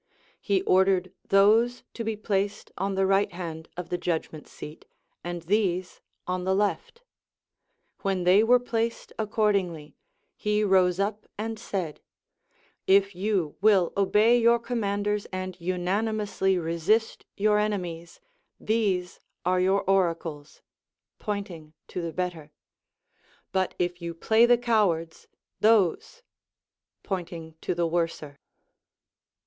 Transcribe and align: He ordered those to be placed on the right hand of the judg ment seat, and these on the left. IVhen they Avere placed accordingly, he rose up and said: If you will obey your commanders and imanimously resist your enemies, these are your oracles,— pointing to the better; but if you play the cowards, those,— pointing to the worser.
He 0.41 0.63
ordered 0.63 1.13
those 1.29 1.83
to 1.93 2.03
be 2.03 2.15
placed 2.15 2.71
on 2.75 2.95
the 2.95 3.05
right 3.05 3.31
hand 3.31 3.69
of 3.77 3.89
the 3.89 3.99
judg 3.99 4.31
ment 4.33 4.47
seat, 4.47 4.83
and 5.23 5.43
these 5.43 6.01
on 6.25 6.43
the 6.43 6.55
left. 6.55 7.03
IVhen 7.99 8.25
they 8.25 8.41
Avere 8.41 8.65
placed 8.65 9.13
accordingly, 9.19 9.95
he 10.35 10.63
rose 10.63 10.99
up 10.99 11.27
and 11.37 11.59
said: 11.59 12.01
If 12.87 13.13
you 13.13 13.57
will 13.61 13.93
obey 13.95 14.39
your 14.39 14.57
commanders 14.57 15.27
and 15.27 15.55
imanimously 15.59 16.57
resist 16.57 17.23
your 17.37 17.59
enemies, 17.59 18.19
these 18.59 19.19
are 19.45 19.59
your 19.59 19.83
oracles,— 19.87 20.63
pointing 21.19 21.75
to 21.89 22.01
the 22.01 22.11
better; 22.11 22.49
but 23.51 23.75
if 23.77 24.01
you 24.01 24.15
play 24.15 24.47
the 24.47 24.57
cowards, 24.57 25.27
those,— 25.59 26.23
pointing 27.03 27.53
to 27.61 27.75
the 27.75 27.85
worser. 27.85 28.39